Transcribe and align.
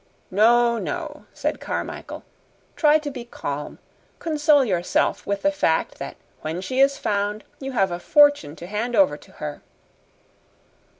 "No, 0.31 0.79
no," 0.79 1.27
said 1.31 1.59
Carmichael. 1.59 2.23
"Try 2.75 2.97
to 2.97 3.11
be 3.11 3.23
calm. 3.23 3.77
Console 4.17 4.65
yourself 4.65 5.27
with 5.27 5.43
the 5.43 5.51
fact 5.51 5.99
that 5.99 6.17
when 6.41 6.59
she 6.59 6.79
is 6.79 6.97
found 6.97 7.43
you 7.59 7.73
have 7.73 7.91
a 7.91 7.99
fortune 7.99 8.55
to 8.55 8.65
hand 8.65 8.95
over 8.95 9.15
to 9.17 9.33
her." 9.33 9.61